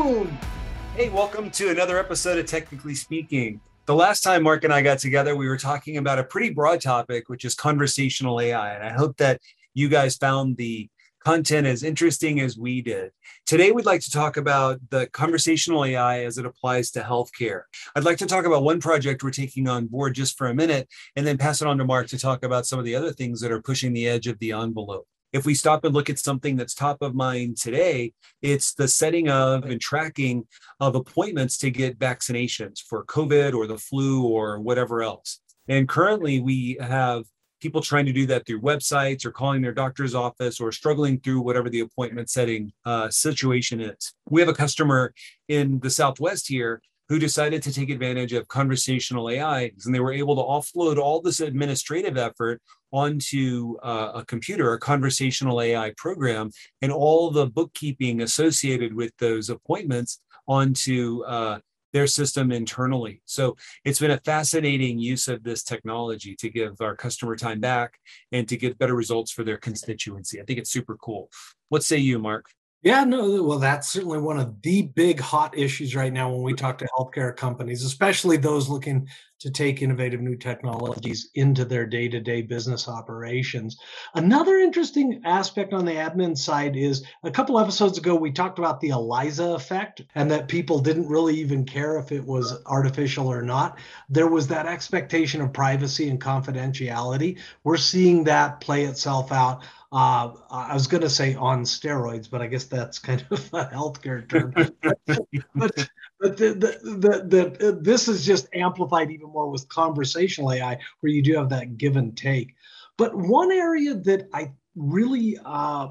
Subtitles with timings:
[0.00, 3.60] Hey, welcome to another episode of TEKnically Speaking.
[3.84, 6.80] The last time Mark and I got together, we were talking about a pretty broad
[6.80, 8.72] topic, which is conversational AI.
[8.72, 9.42] And I hope that
[9.74, 10.88] you guys found the
[11.22, 13.10] content as interesting as we did.
[13.44, 17.64] Today, we'd like to talk about the conversational AI as it applies to healthcare.
[17.94, 20.88] I'd like to talk about one project we're taking on board just for a minute,
[21.14, 23.38] and then pass it on to Mark to talk about some of the other things
[23.42, 25.06] that are pushing the edge of the envelope.
[25.32, 28.12] If we stop and look at something that's top of mind today,
[28.42, 30.46] it's the setting of and tracking
[30.80, 35.40] of appointments to get vaccinations for COVID or the flu or whatever else.
[35.68, 37.24] And currently, we have
[37.60, 41.40] people trying to do that through websites or calling their doctor's office or struggling through
[41.42, 44.14] whatever the appointment setting uh, situation is.
[44.28, 45.14] We have a customer
[45.48, 50.12] in the Southwest here who decided to take advantage of conversational AI and they were
[50.12, 56.50] able to offload all this administrative effort onto uh, a computer, a conversational AI program,
[56.82, 61.58] and all the bookkeeping associated with those appointments onto uh,
[61.92, 63.22] their system internally.
[63.24, 67.98] So it's been a fascinating use of this technology to give our customer time back
[68.30, 70.40] and to get better results for their constituency.
[70.40, 71.28] I think it's super cool.
[71.70, 72.46] What say you, Mark?
[72.82, 76.54] Yeah, no, well, that's certainly one of the big hot issues right now when we
[76.54, 79.06] talk to healthcare companies, especially those looking
[79.40, 83.78] to take innovative new technologies into their day to day business operations.
[84.14, 88.80] Another interesting aspect on the admin side is a couple episodes ago, we talked about
[88.80, 93.42] the ELIZA effect and that people didn't really even care if it was artificial or
[93.42, 93.78] not.
[94.08, 97.38] There was that expectation of privacy and confidentiality.
[97.64, 99.62] We're seeing that play itself out
[99.92, 103.66] uh, I was going to say on steroids, but I guess that's kind of a
[103.66, 104.52] healthcare term.
[105.54, 105.88] but
[106.20, 111.10] but the, the, the, the, this is just amplified even more with conversational AI, where
[111.10, 112.54] you do have that give and take.
[112.96, 115.88] But one area that I really uh,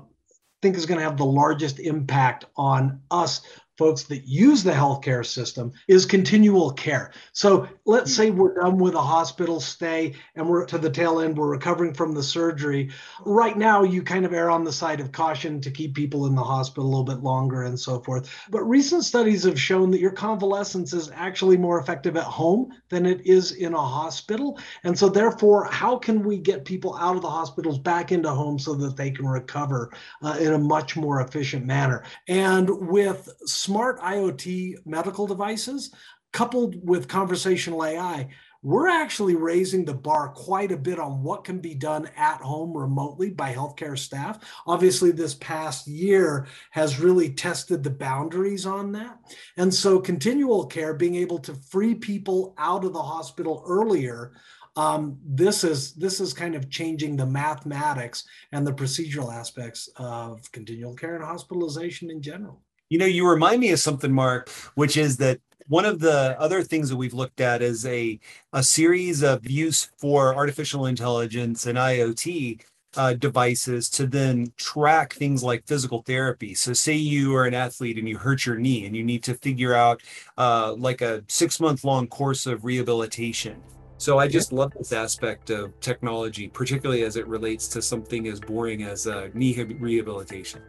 [0.61, 3.41] think is going to have the largest impact on us
[3.79, 7.11] folks that use the healthcare system is continual care.
[7.31, 11.37] So let's say we're done with a hospital stay and we're to the tail end,
[11.37, 12.91] we're recovering from the surgery.
[13.25, 16.35] Right now, you kind of err on the side of caution to keep people in
[16.35, 18.29] the hospital a little bit longer and so forth.
[18.49, 23.05] But recent studies have shown that your convalescence is actually more effective at home than
[23.05, 24.59] it is in a hospital.
[24.83, 28.59] And so, therefore, how can we get people out of the hospitals back into home
[28.59, 32.03] so that they can recover uh, in a much more efficient manner?
[32.27, 33.29] And with
[33.69, 35.91] smart IoT medical devices
[36.33, 38.27] coupled with conversational AI,
[38.63, 42.75] we're actually raising the bar quite a bit on what can be done at home
[42.75, 44.39] remotely by healthcare staff.
[44.65, 49.19] Obviously, this past year has really tested the boundaries on that.
[49.55, 54.31] And so, continual care, being able to free people out of the hospital earlier.
[54.75, 60.51] Um, this is this is kind of changing the mathematics and the procedural aspects of
[60.51, 62.63] continual care and hospitalization in general.
[62.89, 66.63] You know, you remind me of something, Mark, which is that one of the other
[66.63, 68.19] things that we've looked at is a,
[68.51, 72.61] a series of use for artificial intelligence and IoT
[72.97, 76.55] uh, devices to then track things like physical therapy.
[76.55, 79.35] So, say you are an athlete and you hurt your knee and you need to
[79.35, 80.01] figure out
[80.39, 83.61] uh, like a six month long course of rehabilitation.
[83.99, 88.39] So, I just love this aspect of technology, particularly as it relates to something as
[88.39, 90.63] boring as uh, knee rehabilitation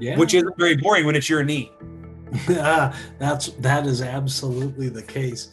[0.00, 0.16] yeah.
[0.16, 1.72] which is very boring when it's your knee.
[2.50, 5.48] Ah, that's that is absolutely the case.